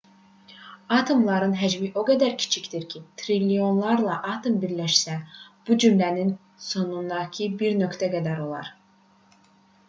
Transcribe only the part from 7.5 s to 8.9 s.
bir nöqtə qədər olar